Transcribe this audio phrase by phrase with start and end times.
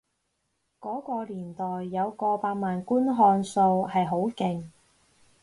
[0.79, 4.63] 嗰個年代有過百萬觀看數係好勁